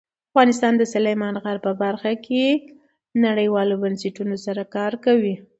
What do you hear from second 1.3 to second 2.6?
غر په برخه کې